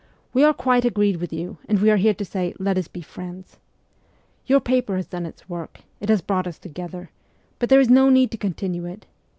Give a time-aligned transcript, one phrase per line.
[0.33, 3.03] We are quite agreed with you, and we are here to say," Let us be
[3.03, 3.57] friends."
[4.47, 7.11] Your paper has done its work it has brought us together;
[7.59, 9.05] but there is no need to continue it.